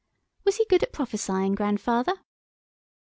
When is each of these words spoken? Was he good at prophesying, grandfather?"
Was 0.45 0.55
he 0.55 0.65
good 0.65 0.81
at 0.81 0.93
prophesying, 0.93 1.53
grandfather?" 1.53 2.13